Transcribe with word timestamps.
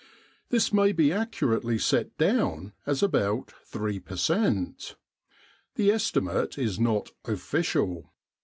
This 0.49 0.73
may 0.73 0.93
be 0.93 1.13
accurately 1.13 1.77
set 1.77 2.17
down 2.17 2.73
as 2.87 3.03
about 3.03 3.53
3 3.65 3.99
per 3.99 4.15
cent. 4.15 4.95
The 5.75 5.91
estimate 5.91 6.57
is 6.57 6.79
not 6.79 7.11
"official.' 7.25 8.11